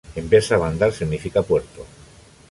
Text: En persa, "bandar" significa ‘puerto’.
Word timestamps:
En 0.19 0.29
persa, 0.29 0.57
"bandar" 0.63 0.91
significa 0.95 1.43
‘puerto’. 1.49 1.85